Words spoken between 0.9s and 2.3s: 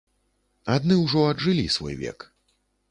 ўжо аджылі свой век.